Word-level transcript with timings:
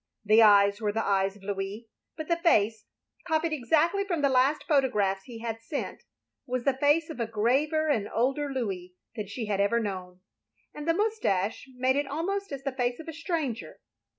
The 0.25 0.41
eyes 0.41 0.81
were 0.81 0.91
the 0.91 1.05
eyes 1.05 1.35
of 1.35 1.43
Louis; 1.43 1.87
but 2.17 2.27
the 2.27 2.37
face, 2.37 2.85
copied 3.27 3.53
exactly 3.53 4.03
from 4.03 4.23
the 4.23 4.29
last 4.29 4.63
photographs 4.67 5.25
he 5.25 5.41
had 5.41 5.61
sent, 5.61 6.05
was 6.47 6.63
the 6.63 6.73
face 6.73 7.11
of 7.11 7.19
a 7.19 7.27
graver 7.27 7.87
and 7.87 8.09
older 8.11 8.49
Louis 8.51 8.95
than 9.15 9.27
she 9.27 9.45
had 9.45 9.61
ever 9.61 9.79
known, 9.79 10.21
and 10.73 10.87
the 10.87 10.95
moustache 10.95 11.69
made 11.77 11.97
it 11.97 12.07
almost 12.07 12.51
as 12.51 12.63
the 12.63 12.71
face 12.75 12.99
of 12.99 13.07
a 13.07 13.13
stranger. 13.13 13.79